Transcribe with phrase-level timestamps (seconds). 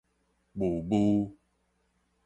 [0.57, 1.37] 霧霧